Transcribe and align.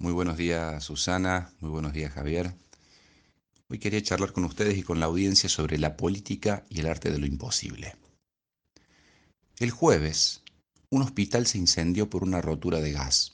Muy 0.00 0.12
buenos 0.12 0.36
días 0.36 0.84
Susana, 0.84 1.52
muy 1.58 1.70
buenos 1.70 1.92
días 1.92 2.12
Javier. 2.12 2.54
Hoy 3.68 3.80
quería 3.80 4.00
charlar 4.00 4.32
con 4.32 4.44
ustedes 4.44 4.78
y 4.78 4.84
con 4.84 5.00
la 5.00 5.06
audiencia 5.06 5.48
sobre 5.48 5.76
la 5.76 5.96
política 5.96 6.64
y 6.70 6.78
el 6.78 6.86
arte 6.86 7.10
de 7.10 7.18
lo 7.18 7.26
imposible. 7.26 7.96
El 9.58 9.72
jueves, 9.72 10.42
un 10.90 11.02
hospital 11.02 11.48
se 11.48 11.58
incendió 11.58 12.08
por 12.08 12.22
una 12.22 12.40
rotura 12.40 12.80
de 12.80 12.92
gas. 12.92 13.32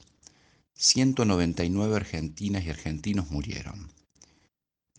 199 0.72 1.96
argentinas 1.96 2.64
y 2.64 2.70
argentinos 2.70 3.30
murieron. 3.30 3.92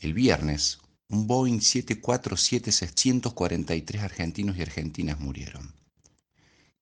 El 0.01 0.13
viernes, 0.13 0.77
un 1.09 1.25
Boeing 1.25 1.61
747-643 1.61 4.01
argentinos 4.01 4.55
y 4.55 4.61
argentinas 4.61 5.19
murieron. 5.19 5.73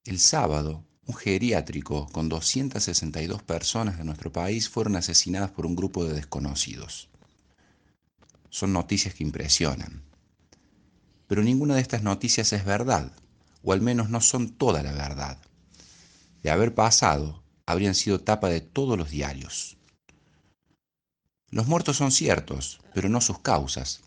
El 0.04 0.20
sábado, 0.20 0.84
un 1.06 1.16
geriátrico 1.16 2.08
con 2.12 2.30
262 2.30 3.44
personas 3.44 3.98
de 3.98 4.06
nuestro 4.06 4.32
país 4.32 4.70
fueron 4.70 4.96
asesinadas 4.96 5.52
por 5.52 5.66
un 5.66 5.76
grupo 5.76 6.06
de 6.06 6.14
desconocidos. 6.14 7.10
Son 8.50 8.72
noticias 8.72 9.14
que 9.14 9.24
impresionan. 9.24 10.04
Pero 11.28 11.44
ninguna 11.44 11.76
de 11.76 11.82
estas 11.82 12.04
noticias 12.04 12.54
es 12.54 12.64
verdad, 12.64 13.12
o 13.64 13.74
al 13.74 13.82
menos 13.82 14.10
no 14.10 14.22
son 14.22 14.50
toda 14.50 14.84
la 14.84 14.94
verdad. 14.94 15.38
De 16.42 16.52
haber 16.52 16.74
pasado, 16.74 17.44
habrían 17.66 17.96
sido 17.96 18.22
tapa 18.22 18.50
de 18.50 18.62
todos 18.62 18.98
los 18.98 19.10
diarios. 19.10 19.78
Los 21.50 21.68
muertos 21.68 21.98
son 21.98 22.12
ciertos, 22.12 22.80
pero 22.94 23.10
no 23.10 23.22
sus 23.22 23.40
causas. 23.40 24.02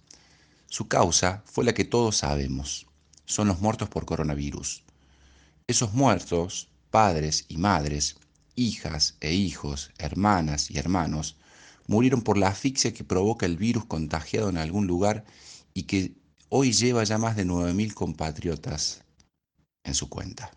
Su 0.67 0.89
causa 0.89 1.43
fue 1.47 1.65
la 1.65 1.75
que 1.75 1.85
todos 1.85 2.17
sabemos. 2.19 2.87
Son 3.25 3.49
los 3.49 3.61
muertos 3.61 3.89
por 3.89 4.05
coronavirus. 4.05 4.83
Esos 5.67 5.93
muertos 5.95 6.69
padres 6.91 7.45
y 7.49 7.57
madres, 7.59 8.17
hijas 8.55 9.17
e 9.21 9.35
hijos, 9.35 9.91
hermanas 9.99 10.71
y 10.71 10.79
hermanos, 10.79 11.37
murieron 11.87 12.23
por 12.23 12.39
la 12.39 12.49
asfixia 12.49 12.93
que 12.93 13.05
provoca 13.05 13.47
el 13.47 13.57
virus 13.57 13.85
contagiado 13.85 14.49
en 14.49 14.59
algún 14.59 14.87
lugar 14.87 15.25
y 15.75 15.85
que 15.85 16.13
hoy 16.49 16.73
lleva 16.73 17.05
ya 17.05 17.19
más 17.19 17.37
de 17.37 17.47
9.000 17.47 17.95
compatriotas 17.95 19.03
en 19.85 19.95
su 19.95 20.09
cuenta. 20.09 20.51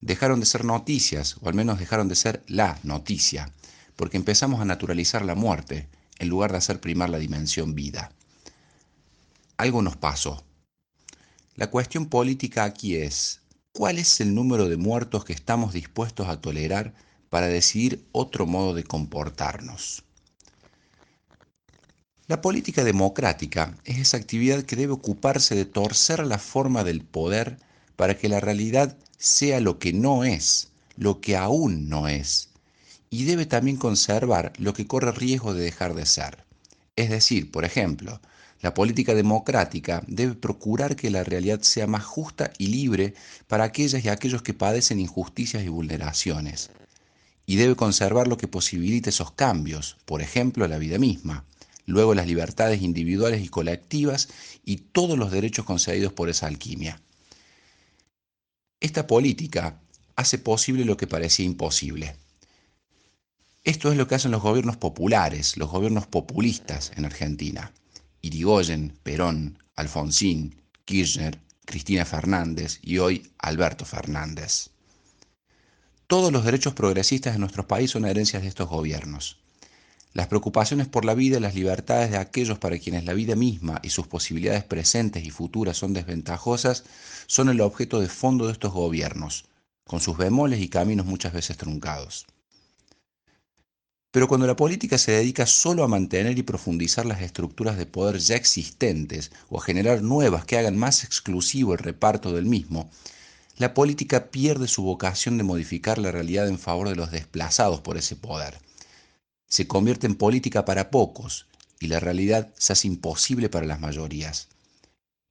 Dejaron 0.00 0.40
de 0.40 0.46
ser 0.46 0.64
noticias, 0.64 1.36
o 1.40 1.48
al 1.48 1.54
menos 1.54 1.78
dejaron 1.78 2.08
de 2.08 2.16
ser 2.16 2.42
la 2.46 2.78
noticia, 2.82 3.52
porque 3.96 4.16
empezamos 4.16 4.60
a 4.60 4.64
naturalizar 4.64 5.24
la 5.24 5.34
muerte 5.34 5.88
en 6.18 6.28
lugar 6.28 6.50
de 6.52 6.58
hacer 6.58 6.80
primar 6.80 7.10
la 7.10 7.18
dimensión 7.18 7.74
vida. 7.74 8.12
Algo 9.56 9.82
nos 9.82 9.96
pasó. 9.96 10.44
La 11.54 11.70
cuestión 11.70 12.06
política 12.06 12.64
aquí 12.64 12.96
es, 12.96 13.41
¿Cuál 13.74 13.98
es 13.98 14.20
el 14.20 14.34
número 14.34 14.68
de 14.68 14.76
muertos 14.76 15.24
que 15.24 15.32
estamos 15.32 15.72
dispuestos 15.72 16.28
a 16.28 16.42
tolerar 16.42 16.92
para 17.30 17.46
decidir 17.46 18.06
otro 18.12 18.44
modo 18.44 18.74
de 18.74 18.84
comportarnos? 18.84 20.04
La 22.26 22.42
política 22.42 22.84
democrática 22.84 23.74
es 23.84 23.96
esa 23.96 24.18
actividad 24.18 24.64
que 24.64 24.76
debe 24.76 24.92
ocuparse 24.92 25.54
de 25.54 25.64
torcer 25.64 26.26
la 26.26 26.38
forma 26.38 26.84
del 26.84 27.00
poder 27.00 27.56
para 27.96 28.18
que 28.18 28.28
la 28.28 28.40
realidad 28.40 28.98
sea 29.16 29.58
lo 29.60 29.78
que 29.78 29.94
no 29.94 30.22
es, 30.22 30.68
lo 30.96 31.22
que 31.22 31.38
aún 31.38 31.88
no 31.88 32.08
es, 32.08 32.50
y 33.08 33.24
debe 33.24 33.46
también 33.46 33.78
conservar 33.78 34.52
lo 34.58 34.74
que 34.74 34.86
corre 34.86 35.12
riesgo 35.12 35.54
de 35.54 35.64
dejar 35.64 35.94
de 35.94 36.04
ser. 36.04 36.44
Es 36.94 37.08
decir, 37.08 37.50
por 37.50 37.64
ejemplo, 37.64 38.20
la 38.62 38.74
política 38.74 39.14
democrática 39.14 40.04
debe 40.06 40.34
procurar 40.34 40.94
que 40.94 41.10
la 41.10 41.24
realidad 41.24 41.62
sea 41.62 41.88
más 41.88 42.04
justa 42.04 42.52
y 42.58 42.68
libre 42.68 43.14
para 43.48 43.64
aquellas 43.64 44.04
y 44.04 44.08
aquellos 44.08 44.42
que 44.42 44.54
padecen 44.54 45.00
injusticias 45.00 45.64
y 45.64 45.68
vulneraciones. 45.68 46.70
Y 47.44 47.56
debe 47.56 47.74
conservar 47.74 48.28
lo 48.28 48.36
que 48.36 48.46
posibilite 48.46 49.10
esos 49.10 49.32
cambios, 49.32 49.96
por 50.04 50.22
ejemplo, 50.22 50.68
la 50.68 50.78
vida 50.78 50.98
misma, 50.98 51.44
luego 51.86 52.14
las 52.14 52.28
libertades 52.28 52.82
individuales 52.82 53.44
y 53.44 53.48
colectivas 53.48 54.28
y 54.64 54.76
todos 54.76 55.18
los 55.18 55.32
derechos 55.32 55.64
concedidos 55.64 56.12
por 56.12 56.28
esa 56.28 56.46
alquimia. 56.46 57.02
Esta 58.78 59.08
política 59.08 59.80
hace 60.14 60.38
posible 60.38 60.84
lo 60.84 60.96
que 60.96 61.08
parecía 61.08 61.46
imposible. 61.46 62.14
Esto 63.64 63.90
es 63.90 63.98
lo 63.98 64.06
que 64.06 64.14
hacen 64.14 64.30
los 64.30 64.42
gobiernos 64.42 64.76
populares, 64.76 65.56
los 65.56 65.68
gobiernos 65.68 66.06
populistas 66.06 66.92
en 66.94 67.04
Argentina. 67.04 67.72
Irigoyen, 68.22 68.96
Perón, 69.02 69.58
Alfonsín, 69.74 70.62
Kirchner, 70.84 71.40
Cristina 71.64 72.04
Fernández 72.04 72.78
y 72.80 72.98
hoy 72.98 73.30
Alberto 73.38 73.84
Fernández. 73.84 74.70
Todos 76.06 76.32
los 76.32 76.44
derechos 76.44 76.74
progresistas 76.74 77.32
de 77.32 77.40
nuestro 77.40 77.66
país 77.66 77.90
son 77.90 78.04
herencias 78.04 78.42
de 78.42 78.48
estos 78.48 78.68
gobiernos. 78.68 79.38
Las 80.12 80.28
preocupaciones 80.28 80.86
por 80.86 81.04
la 81.04 81.14
vida 81.14 81.38
y 81.38 81.40
las 81.40 81.54
libertades 81.54 82.10
de 82.10 82.18
aquellos 82.18 82.58
para 82.58 82.78
quienes 82.78 83.04
la 83.04 83.14
vida 83.14 83.34
misma 83.34 83.80
y 83.82 83.90
sus 83.90 84.06
posibilidades 84.06 84.62
presentes 84.62 85.24
y 85.24 85.30
futuras 85.30 85.76
son 85.76 85.92
desventajosas 85.92 86.84
son 87.26 87.48
el 87.48 87.60
objeto 87.60 87.98
de 87.98 88.08
fondo 88.08 88.46
de 88.46 88.52
estos 88.52 88.72
gobiernos, 88.72 89.46
con 89.84 90.00
sus 90.00 90.16
bemoles 90.16 90.60
y 90.60 90.68
caminos 90.68 91.06
muchas 91.06 91.32
veces 91.32 91.56
truncados. 91.56 92.26
Pero 94.12 94.28
cuando 94.28 94.46
la 94.46 94.56
política 94.56 94.98
se 94.98 95.12
dedica 95.12 95.46
solo 95.46 95.82
a 95.82 95.88
mantener 95.88 96.38
y 96.38 96.42
profundizar 96.42 97.06
las 97.06 97.22
estructuras 97.22 97.78
de 97.78 97.86
poder 97.86 98.18
ya 98.18 98.36
existentes 98.36 99.32
o 99.48 99.58
a 99.58 99.64
generar 99.64 100.02
nuevas 100.02 100.44
que 100.44 100.58
hagan 100.58 100.76
más 100.76 101.02
exclusivo 101.02 101.72
el 101.72 101.78
reparto 101.78 102.30
del 102.32 102.44
mismo, 102.44 102.90
la 103.56 103.72
política 103.72 104.30
pierde 104.30 104.68
su 104.68 104.82
vocación 104.82 105.38
de 105.38 105.44
modificar 105.44 105.96
la 105.96 106.12
realidad 106.12 106.46
en 106.48 106.58
favor 106.58 106.90
de 106.90 106.94
los 106.94 107.10
desplazados 107.10 107.80
por 107.80 107.96
ese 107.96 108.14
poder. 108.14 108.60
Se 109.48 109.66
convierte 109.66 110.06
en 110.06 110.16
política 110.16 110.66
para 110.66 110.90
pocos 110.90 111.46
y 111.80 111.86
la 111.86 111.98
realidad 111.98 112.52
se 112.58 112.74
hace 112.74 112.88
imposible 112.88 113.48
para 113.48 113.66
las 113.66 113.80
mayorías. 113.80 114.48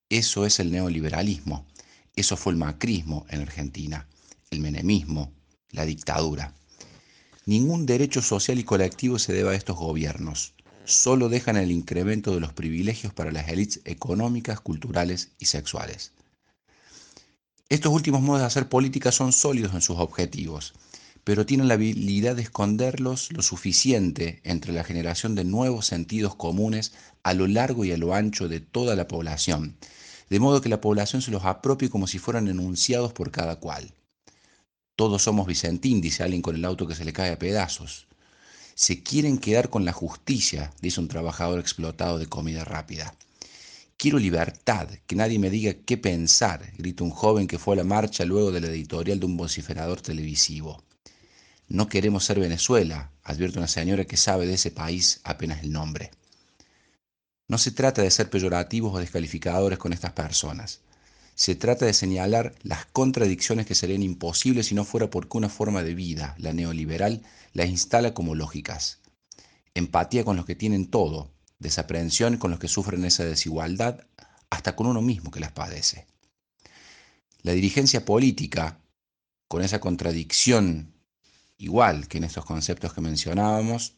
Eso 0.09 0.46
es 0.47 0.59
el 0.59 0.72
neoliberalismo, 0.72 1.68
eso 2.16 2.36
fue 2.36 2.53
el 2.53 2.58
macrismo 2.58 3.28
en 3.30 3.41
Argentina, 3.41 4.08
el 4.50 4.59
menemismo, 4.59 5.31
la 5.70 5.86
dictadura. 5.86 6.56
Ningún 7.51 7.85
derecho 7.85 8.22
social 8.22 8.59
y 8.59 8.63
colectivo 8.63 9.19
se 9.19 9.34
debe 9.34 9.50
a 9.50 9.56
estos 9.56 9.75
gobiernos. 9.75 10.53
Solo 10.85 11.28
dejan 11.28 11.57
el 11.57 11.69
incremento 11.69 12.34
de 12.34 12.39
los 12.39 12.53
privilegios 12.53 13.13
para 13.13 13.29
las 13.29 13.50
élites 13.50 13.81
económicas, 13.84 14.62
culturales 14.62 15.31
y 15.38 15.47
sexuales. 15.47 16.13
Estos 17.67 17.91
últimos 17.91 18.22
modos 18.22 18.40
de 18.40 18.47
hacer 18.47 18.69
política 18.69 19.11
son 19.11 19.34
sólidos 19.34 19.73
en 19.73 19.81
sus 19.81 19.97
objetivos, 19.97 20.73
pero 21.25 21.45
tienen 21.45 21.67
la 21.67 21.73
habilidad 21.73 22.38
de 22.38 22.44
esconderlos 22.44 23.34
lo 23.34 23.41
suficiente 23.41 24.40
entre 24.45 24.72
la 24.72 24.85
generación 24.85 25.35
de 25.35 25.44
nuevos 25.44 25.85
sentidos 25.85 26.35
comunes 26.35 26.94
a 27.22 27.34
lo 27.34 27.47
largo 27.47 27.84
y 27.84 27.91
a 27.91 27.97
lo 27.97 28.13
ancho 28.13 28.47
de 28.47 28.61
toda 28.61 28.95
la 28.95 29.09
población, 29.09 29.75
de 30.29 30.40
modo 30.40 30.61
que 30.61 30.69
la 30.69 30.79
población 30.79 31.22
se 31.22 31.31
los 31.31 31.44
apropie 31.44 31.90
como 31.90 32.07
si 32.07 32.17
fueran 32.17 32.47
enunciados 32.47 33.11
por 33.11 33.29
cada 33.29 33.57
cual. 33.57 33.94
Todos 34.96 35.24
somos 35.24 35.47
Vicentín, 35.47 36.02
dice 36.02 36.24
alguien 36.24 36.41
con 36.41 36.56
el 36.56 36.66
auto 36.66 36.88
que 36.88 36.96
se 36.96 37.06
le 37.06 37.13
cae 37.13 37.31
a 37.31 37.40
pedazos. 37.40 38.07
Se 38.75 39.03
quieren 39.03 39.38
quedar 39.38 39.69
con 39.69 39.85
la 39.85 39.94
justicia, 39.94 40.72
dice 40.81 41.00
un 41.00 41.07
trabajador 41.07 41.59
explotado 41.59 42.18
de 42.18 42.28
comida 42.28 42.63
rápida. 42.66 43.16
Quiero 43.97 44.18
libertad, 44.18 44.90
que 45.06 45.16
nadie 45.16 45.38
me 45.38 45.50
diga 45.50 45.74
qué 45.85 45.97
pensar, 45.97 46.72
grita 46.78 47.03
un 47.03 47.12
joven 47.12 47.47
que 47.47 47.59
fue 47.59 47.75
a 47.75 47.78
la 47.78 47.84
marcha 47.84 48.25
luego 48.25 48.52
de 48.52 48.62
la 48.62 48.68
editorial 48.68 49.19
de 49.19 49.28
un 49.28 49.38
vociferador 49.38 50.02
televisivo. 50.02 50.84
No 51.68 51.88
queremos 51.88 52.25
ser 52.25 52.40
Venezuela, 52.40 53.12
advierte 53.23 53.59
una 53.59 53.68
señora 53.68 54.06
que 54.06 54.18
sabe 54.18 54.47
de 54.47 54.56
ese 54.56 54.72
país 54.72 55.22
apenas 55.23 55.63
el 55.63 55.72
nombre. 55.72 56.12
No 57.47 57.58
se 57.58 57.72
trata 57.72 58.02
de 58.02 58.12
ser 58.12 58.29
peyorativos 58.29 58.94
o 58.96 58.97
descalificadores 58.97 59.78
con 59.78 59.94
estas 59.94 60.13
personas. 60.13 60.81
Se 61.36 61.56
trata 61.56 61.86
de 61.86 61.94
señalar 61.94 62.53
las 62.62 62.86
contradicciones 62.86 63.66
que 63.66 63.75
serían 63.75 64.03
imposibles 64.03 64.68
si 64.68 64.75
no 64.75 64.86
fuera 64.86 65.09
porque 65.09 65.38
una 65.38 65.50
forma 65.50 65.84
de 65.84 65.96
vida, 65.96 66.36
la 66.38 66.53
neoliberal, 66.53 67.24
las 67.53 67.69
instala 67.69 68.14
como 68.14 68.35
lógicas. 68.35 69.00
Empatía 69.73 70.23
con 70.23 70.35
los 70.35 70.46
que 70.46 70.55
tienen 70.55 70.90
todo, 70.90 71.32
desaprensión 71.59 72.38
con 72.38 72.52
los 72.52 72.59
que 72.59 72.67
sufren 72.67 73.05
esa 73.05 73.23
desigualdad, 73.23 74.05
hasta 74.50 74.76
con 74.76 74.88
uno 74.88 75.02
mismo 75.02 75.32
que 75.32 75.40
las 75.40 75.52
padece. 75.52 76.08
La 77.41 77.53
dirigencia 77.53 78.05
política, 78.05 78.79
con 79.47 79.64
esa 79.64 79.79
contradicción 79.79 80.94
igual 81.61 82.08
que 82.08 82.17
en 82.17 82.23
estos 82.23 82.44
conceptos 82.44 82.94
que 82.94 83.02
mencionábamos, 83.02 83.94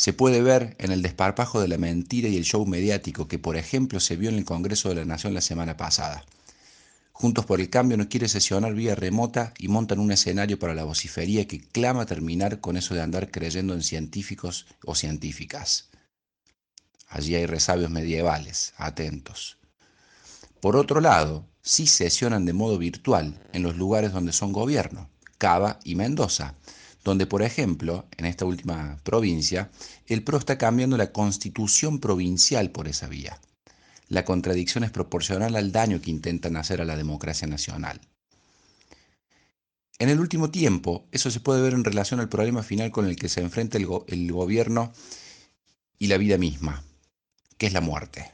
se 0.00 0.14
puede 0.14 0.40
ver 0.40 0.76
en 0.78 0.92
el 0.92 1.02
desparpajo 1.02 1.60
de 1.60 1.68
la 1.68 1.76
mentira 1.76 2.26
y 2.26 2.38
el 2.38 2.44
show 2.44 2.64
mediático 2.64 3.28
que, 3.28 3.38
por 3.38 3.58
ejemplo, 3.58 4.00
se 4.00 4.16
vio 4.16 4.30
en 4.30 4.36
el 4.36 4.46
Congreso 4.46 4.88
de 4.88 4.94
la 4.94 5.04
Nación 5.04 5.34
la 5.34 5.42
semana 5.42 5.76
pasada. 5.76 6.24
Juntos 7.12 7.44
por 7.44 7.60
el 7.60 7.68
Cambio 7.68 7.98
no 7.98 8.08
quiere 8.08 8.26
sesionar 8.26 8.72
vía 8.72 8.94
remota 8.94 9.52
y 9.58 9.68
montan 9.68 9.98
un 9.98 10.10
escenario 10.10 10.58
para 10.58 10.74
la 10.74 10.84
vocifería 10.84 11.46
que 11.46 11.60
clama 11.60 12.06
terminar 12.06 12.60
con 12.60 12.78
eso 12.78 12.94
de 12.94 13.02
andar 13.02 13.30
creyendo 13.30 13.74
en 13.74 13.82
científicos 13.82 14.64
o 14.86 14.94
científicas. 14.94 15.90
Allí 17.06 17.34
hay 17.34 17.44
resabios 17.44 17.90
medievales, 17.90 18.72
atentos. 18.78 19.58
Por 20.62 20.76
otro 20.76 21.02
lado, 21.02 21.44
sí 21.60 21.86
sesionan 21.86 22.46
de 22.46 22.54
modo 22.54 22.78
virtual 22.78 23.38
en 23.52 23.62
los 23.62 23.76
lugares 23.76 24.12
donde 24.12 24.32
son 24.32 24.54
gobierno, 24.54 25.10
Cava 25.36 25.78
y 25.84 25.94
Mendoza, 25.94 26.54
donde, 27.04 27.26
por 27.26 27.42
ejemplo, 27.42 28.06
en 28.16 28.26
esta 28.26 28.44
última 28.44 28.98
provincia, 29.02 29.70
el 30.06 30.22
PRO 30.22 30.38
está 30.38 30.58
cambiando 30.58 30.96
la 30.96 31.12
constitución 31.12 31.98
provincial 31.98 32.70
por 32.70 32.88
esa 32.88 33.08
vía. 33.08 33.40
La 34.08 34.24
contradicción 34.24 34.84
es 34.84 34.90
proporcional 34.90 35.56
al 35.56 35.72
daño 35.72 36.00
que 36.00 36.10
intentan 36.10 36.56
hacer 36.56 36.80
a 36.80 36.84
la 36.84 36.96
democracia 36.96 37.46
nacional. 37.46 38.00
En 40.00 40.08
el 40.08 40.18
último 40.18 40.50
tiempo, 40.50 41.06
eso 41.12 41.30
se 41.30 41.40
puede 41.40 41.60
ver 41.60 41.74
en 41.74 41.84
relación 41.84 42.20
al 42.20 42.28
problema 42.28 42.62
final 42.62 42.90
con 42.90 43.06
el 43.06 43.16
que 43.16 43.28
se 43.28 43.42
enfrenta 43.42 43.76
el, 43.76 44.32
gobierno 44.32 44.92
y 45.98 46.06
la 46.06 46.16
vida 46.16 46.38
misma, 46.38 46.82
que 47.58 47.66
es 47.66 47.74
la 47.74 47.82
muerte. 47.82 48.32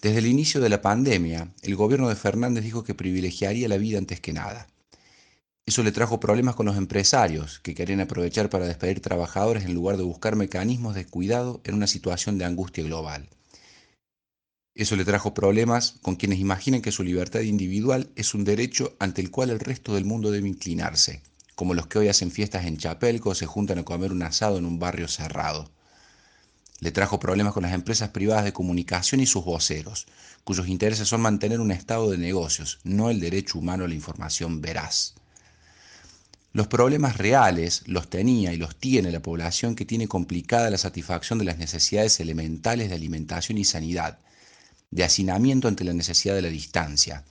Desde 0.00 0.18
el 0.18 0.26
inicio 0.26 0.60
de 0.60 0.68
la 0.68 0.82
pandemia, 0.82 1.54
el 1.62 1.74
gobierno 1.74 2.08
de 2.08 2.16
Fernández 2.16 2.64
dijo 2.64 2.84
que 2.84 2.94
privilegiaría 2.94 3.66
la 3.66 3.78
vida 3.78 3.96
antes 3.96 4.20
que 4.20 4.34
nada. 4.34 4.66
Eso 5.64 5.84
le 5.84 5.92
trajo 5.92 6.18
problemas 6.18 6.56
con 6.56 6.66
los 6.66 6.76
empresarios, 6.76 7.60
que 7.60 7.74
querían 7.74 8.00
aprovechar 8.00 8.50
para 8.50 8.66
despedir 8.66 9.00
trabajadores 9.00 9.64
en 9.64 9.74
lugar 9.74 9.96
de 9.96 10.02
buscar 10.02 10.34
mecanismos 10.34 10.96
de 10.96 11.06
cuidado 11.06 11.60
en 11.62 11.76
una 11.76 11.86
situación 11.86 12.36
de 12.36 12.44
angustia 12.44 12.82
global. 12.82 13.28
Eso 14.74 14.96
le 14.96 15.04
trajo 15.04 15.34
problemas 15.34 15.98
con 16.02 16.16
quienes 16.16 16.40
imaginan 16.40 16.82
que 16.82 16.90
su 16.90 17.04
libertad 17.04 17.40
individual 17.40 18.10
es 18.16 18.34
un 18.34 18.42
derecho 18.42 18.96
ante 18.98 19.20
el 19.20 19.30
cual 19.30 19.50
el 19.50 19.60
resto 19.60 19.94
del 19.94 20.04
mundo 20.04 20.32
debe 20.32 20.48
inclinarse, 20.48 21.22
como 21.54 21.74
los 21.74 21.86
que 21.86 22.00
hoy 22.00 22.08
hacen 22.08 22.32
fiestas 22.32 22.66
en 22.66 22.78
Chapelco 22.78 23.30
o 23.30 23.34
se 23.36 23.46
juntan 23.46 23.78
a 23.78 23.84
comer 23.84 24.10
un 24.10 24.24
asado 24.24 24.58
en 24.58 24.64
un 24.64 24.80
barrio 24.80 25.06
cerrado. 25.06 25.70
Le 26.80 26.90
trajo 26.90 27.20
problemas 27.20 27.52
con 27.52 27.62
las 27.62 27.74
empresas 27.74 28.08
privadas 28.08 28.44
de 28.44 28.52
comunicación 28.52 29.20
y 29.20 29.26
sus 29.26 29.44
voceros, 29.44 30.08
cuyos 30.42 30.66
intereses 30.66 31.06
son 31.06 31.20
mantener 31.20 31.60
un 31.60 31.70
estado 31.70 32.10
de 32.10 32.18
negocios, 32.18 32.80
no 32.82 33.10
el 33.10 33.20
derecho 33.20 33.60
humano 33.60 33.84
a 33.84 33.88
la 33.88 33.94
información 33.94 34.60
veraz. 34.60 35.14
Los 36.54 36.66
problemas 36.66 37.16
reales 37.16 37.82
los 37.86 38.10
tenía 38.10 38.52
y 38.52 38.58
los 38.58 38.76
tiene 38.76 39.10
la 39.10 39.22
población 39.22 39.74
que 39.74 39.86
tiene 39.86 40.06
complicada 40.06 40.68
la 40.68 40.76
satisfacción 40.76 41.38
de 41.38 41.46
las 41.46 41.56
necesidades 41.56 42.20
elementales 42.20 42.90
de 42.90 42.94
alimentación 42.94 43.56
y 43.56 43.64
sanidad, 43.64 44.18
de 44.90 45.04
hacinamiento 45.04 45.66
ante 45.66 45.84
la 45.84 45.94
necesidad 45.94 46.34
de 46.34 46.42
la 46.42 46.50
distancia, 46.50 47.24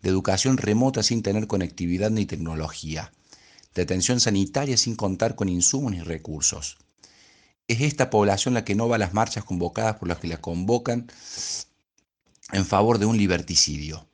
de 0.00 0.10
educación 0.10 0.58
remota 0.58 1.02
sin 1.02 1.22
tener 1.22 1.48
conectividad 1.48 2.10
ni 2.10 2.24
tecnología, 2.24 3.12
de 3.74 3.82
atención 3.82 4.20
sanitaria 4.20 4.76
sin 4.76 4.94
contar 4.94 5.34
con 5.34 5.48
insumos 5.48 5.90
ni 5.90 6.00
recursos. 6.00 6.78
Es 7.66 7.80
esta 7.80 8.10
población 8.10 8.54
la 8.54 8.64
que 8.64 8.76
no 8.76 8.88
va 8.88 8.94
a 8.94 9.00
las 9.00 9.12
marchas 9.12 9.42
convocadas 9.42 9.96
por 9.96 10.06
las 10.06 10.18
que 10.18 10.28
la 10.28 10.40
convocan 10.40 11.10
en 12.52 12.64
favor 12.64 12.98
de 12.98 13.06
un 13.06 13.18
liberticidio. 13.18 14.07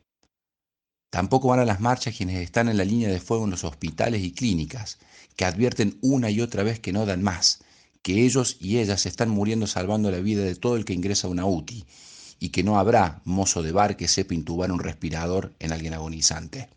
Tampoco 1.14 1.46
van 1.46 1.60
a 1.60 1.64
las 1.64 1.78
marchas 1.78 2.16
quienes 2.16 2.42
están 2.42 2.68
en 2.68 2.76
la 2.76 2.84
línea 2.84 3.08
de 3.08 3.20
fuego 3.20 3.44
en 3.44 3.52
los 3.52 3.62
hospitales 3.62 4.20
y 4.24 4.32
clínicas, 4.32 4.98
que 5.36 5.44
advierten 5.44 5.96
una 6.00 6.28
y 6.28 6.40
otra 6.40 6.64
vez 6.64 6.80
que 6.80 6.92
no 6.92 7.06
dan 7.06 7.22
más, 7.22 7.60
que 8.02 8.24
ellos 8.24 8.56
y 8.58 8.78
ellas 8.78 9.06
están 9.06 9.28
muriendo 9.28 9.68
salvando 9.68 10.10
la 10.10 10.18
vida 10.18 10.42
de 10.42 10.56
todo 10.56 10.74
el 10.74 10.84
que 10.84 10.92
ingresa 10.92 11.28
a 11.28 11.30
una 11.30 11.46
UTI, 11.46 11.84
y 12.40 12.48
que 12.48 12.64
no 12.64 12.80
habrá 12.80 13.22
mozo 13.24 13.62
de 13.62 13.70
bar 13.70 13.96
que 13.96 14.08
sepa 14.08 14.34
intubar 14.34 14.72
un 14.72 14.80
respirador 14.80 15.54
en 15.60 15.70
alguien 15.70 15.94
agonizante. 15.94 16.68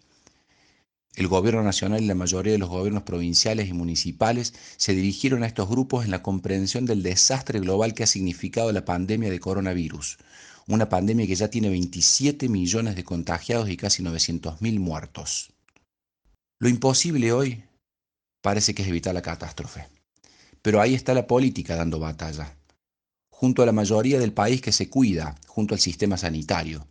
El 1.16 1.28
gobierno 1.28 1.64
nacional 1.64 2.04
y 2.04 2.06
la 2.06 2.14
mayoría 2.14 2.54
de 2.54 2.60
los 2.60 2.70
gobiernos 2.70 3.02
provinciales 3.02 3.70
y 3.70 3.74
municipales 3.74 4.54
se 4.78 4.94
dirigieron 4.94 5.42
a 5.42 5.48
estos 5.48 5.68
grupos 5.68 6.06
en 6.06 6.12
la 6.12 6.22
comprensión 6.22 6.86
del 6.86 7.02
desastre 7.02 7.60
global 7.60 7.96
que 7.96 8.04
ha 8.04 8.08
significado 8.08 8.72
la 8.72 8.86
pandemia 8.86 9.32
de 9.32 9.40
coronavirus, 9.40 10.20
una 10.76 10.90
pandemia 10.90 11.26
que 11.26 11.36
ya 11.36 11.50
tiene 11.50 11.70
27 11.70 12.50
millones 12.50 12.96
de 12.96 13.04
contagiados 13.04 13.70
y 13.70 13.78
casi 13.78 14.04
900.000 14.04 14.80
muertos. 14.80 15.54
Lo 16.60 16.70
imposible 16.70 17.32
hoy 17.32 17.64
parece 18.42 18.76
que 18.76 18.82
es 18.82 18.88
evitar 18.88 19.14
la 19.14 19.22
catástrofe. 19.22 19.88
Pero 20.62 20.82
ahí 20.82 20.96
está 20.96 21.14
la 21.14 21.28
política 21.28 21.76
dando 21.76 22.00
batalla, 22.00 22.58
junto 23.30 23.64
a 23.64 23.66
la 23.66 23.72
mayoría 23.72 24.20
del 24.20 24.34
país 24.34 24.62
que 24.62 24.72
se 24.72 24.90
cuida, 24.90 25.36
junto 25.48 25.74
al 25.74 25.80
sistema 25.80 26.18
sanitario. 26.18 26.88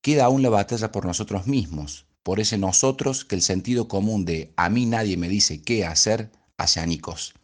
Queda 0.00 0.24
aún 0.24 0.42
la 0.42 0.48
batalla 0.48 0.90
por 0.92 1.04
nosotros 1.04 1.46
mismos, 1.46 2.06
por 2.22 2.40
ese 2.40 2.56
nosotros 2.56 3.24
que 3.24 3.34
el 3.34 3.42
sentido 3.42 3.88
común 3.88 4.24
de 4.24 4.52
a 4.56 4.68
mí 4.68 4.86
nadie 4.86 5.16
me 5.16 5.28
dice 5.28 5.60
qué 5.62 5.84
hacer 5.84 6.30
hace 6.56 6.80
anicos. 6.80 7.34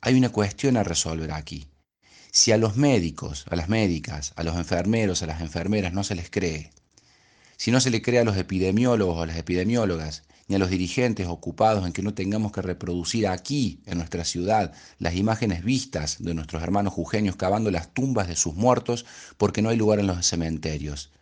Hay 0.00 0.14
una 0.14 0.30
cuestión 0.30 0.76
a 0.76 0.84
resolver 0.84 1.32
aquí. 1.32 1.66
Si 2.32 2.52
a 2.52 2.58
los 2.58 2.76
médicos, 2.76 3.44
a 3.50 3.56
las 3.56 3.68
médicas, 3.68 4.32
a 4.36 4.44
los 4.44 4.56
enfermeros, 4.56 5.22
a 5.22 5.26
las 5.26 5.40
enfermeras 5.40 5.92
no 5.92 6.04
se 6.04 6.14
les 6.14 6.30
cree, 6.30 6.70
si 7.56 7.70
no 7.70 7.80
se 7.80 7.90
le 7.90 8.00
cree 8.00 8.20
a 8.20 8.24
los 8.24 8.38
epidemiólogos 8.38 9.18
o 9.18 9.22
a 9.22 9.26
las 9.26 9.36
epidemiólogas, 9.36 10.22
ni 10.48 10.56
a 10.56 10.58
los 10.58 10.70
dirigentes 10.70 11.26
ocupados 11.26 11.86
en 11.86 11.92
que 11.92 12.02
no 12.02 12.14
tengamos 12.14 12.52
que 12.52 12.62
reproducir 12.62 13.28
aquí, 13.28 13.82
en 13.84 13.98
nuestra 13.98 14.24
ciudad, 14.24 14.72
las 14.98 15.14
imágenes 15.14 15.62
vistas 15.62 16.16
de 16.20 16.32
nuestros 16.32 16.62
hermanos 16.62 16.94
jujeños 16.94 17.36
cavando 17.36 17.70
las 17.70 17.92
tumbas 17.92 18.28
de 18.28 18.34
sus 18.34 18.54
muertos 18.54 19.04
porque 19.36 19.60
no 19.60 19.68
hay 19.68 19.76
lugar 19.76 19.98
en 19.98 20.06
los 20.06 20.26
cementerios. 20.26 21.12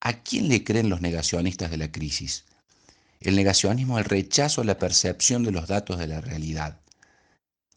¿A 0.00 0.14
quién 0.22 0.48
le 0.48 0.64
creen 0.64 0.88
los 0.88 1.02
negacionistas 1.02 1.70
de 1.70 1.76
la 1.76 1.92
crisis? 1.92 2.44
El 3.20 3.36
negacionismo 3.36 3.98
es 3.98 4.04
el 4.04 4.10
rechazo 4.10 4.62
a 4.62 4.64
la 4.64 4.78
percepción 4.78 5.42
de 5.42 5.52
los 5.52 5.68
datos 5.68 5.98
de 5.98 6.06
la 6.06 6.20
realidad. 6.20 6.80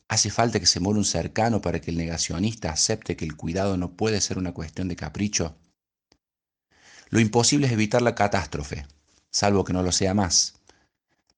¿Hace 0.09 0.29
falta 0.29 0.59
que 0.59 0.65
se 0.65 0.79
muera 0.79 0.99
un 0.99 1.05
cercano 1.05 1.61
para 1.61 1.81
que 1.81 1.91
el 1.91 1.97
negacionista 1.97 2.71
acepte 2.71 3.17
que 3.17 3.25
el 3.25 3.35
cuidado 3.35 3.75
no 3.75 3.91
puede 3.91 4.21
ser 4.21 4.37
una 4.37 4.53
cuestión 4.53 4.87
de 4.87 4.95
capricho? 4.95 5.57
Lo 7.09 7.19
imposible 7.19 7.67
es 7.67 7.73
evitar 7.73 8.01
la 8.01 8.15
catástrofe, 8.15 8.85
salvo 9.31 9.65
que 9.65 9.73
no 9.73 9.83
lo 9.83 9.91
sea 9.91 10.13
más. 10.13 10.55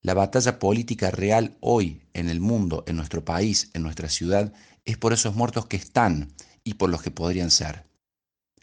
La 0.01 0.13
batalla 0.13 0.59
política 0.59 1.09
real 1.09 1.57
hoy 1.61 2.03
en 2.13 2.29
el 2.29 2.39
mundo, 2.39 2.83
en 2.87 2.95
nuestro 2.95 3.25
país, 3.25 3.71
en 3.73 3.81
nuestra 3.81 4.07
ciudad, 4.07 4.53
es 4.85 4.97
por 4.97 5.13
esos 5.13 5.35
muertos 5.35 5.65
que 5.65 5.77
están 5.77 6.31
y 6.63 6.75
por 6.75 6.89
los 6.89 7.01
que 7.01 7.11
podrían 7.11 7.51
ser. 7.51 7.85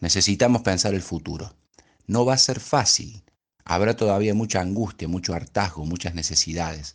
Necesitamos 0.01 0.63
pensar 0.63 0.95
el 0.95 1.03
futuro. 1.03 1.57
No 2.07 2.25
va 2.25 2.35
a 2.35 2.39
ser 2.39 2.61
fácil. 2.61 3.25
Habrá 3.65 3.97
todavía 3.97 4.35
mucha 4.35 4.61
angustia, 4.61 5.09
mucho 5.09 5.35
hartazgo, 5.35 5.85
muchas 5.85 6.15
necesidades 6.15 6.95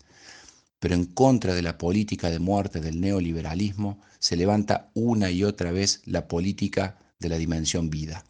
pero 0.82 0.96
en 0.96 1.06
contra 1.06 1.54
de 1.54 1.62
la 1.62 1.78
política 1.78 2.32
de 2.32 2.40
muerte 2.40 2.82
del 2.82 3.00
neoliberalismo 3.00 4.02
se 4.18 4.36
levanta 4.36 4.90
una 4.96 5.30
y 5.30 5.44
otra 5.44 5.72
vez 5.72 6.02
la 6.06 6.28
política 6.28 6.98
de 7.20 7.30
la 7.30 7.38
dimensión 7.38 7.92
vida. 7.92 8.26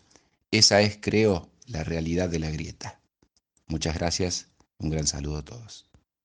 Esa 0.51 0.81
es, 0.81 0.97
creo, 0.99 1.49
la 1.65 1.85
realidad 1.85 2.27
de 2.27 2.39
la 2.39 2.51
grieta. 2.51 2.99
Muchas 3.67 3.95
gracias, 3.95 4.47
un 4.79 4.89
gran 4.89 5.07
saludo 5.07 5.37
a 5.37 5.45
todos. 5.45 5.90